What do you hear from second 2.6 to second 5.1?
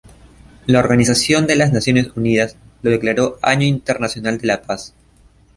lo declaró Año Internacional de la Paz.